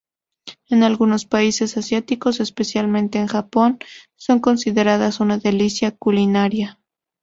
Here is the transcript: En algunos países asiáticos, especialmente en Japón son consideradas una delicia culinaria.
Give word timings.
En 0.67 0.81
algunos 0.81 1.27
países 1.27 1.77
asiáticos, 1.77 2.39
especialmente 2.39 3.19
en 3.19 3.27
Japón 3.27 3.77
son 4.15 4.39
consideradas 4.39 5.19
una 5.19 5.37
delicia 5.37 5.91
culinaria. 5.95 6.79